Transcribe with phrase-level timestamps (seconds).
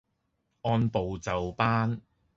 [0.63, 2.01] 按部就班